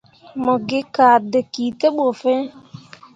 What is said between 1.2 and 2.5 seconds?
dǝkǝ te ɓu fiŋ.